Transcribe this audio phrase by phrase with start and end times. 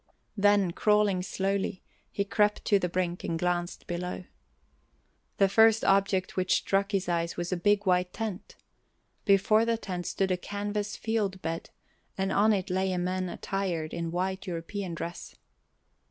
[0.35, 4.23] Then, crawling slowly, he crept to the brink and glanced below.
[5.37, 8.55] The first object which struck his eyes was a big white tent;
[9.25, 11.69] before the tent stood a canvas field bed,
[12.17, 15.35] and on it lay a man attired in a white European dress.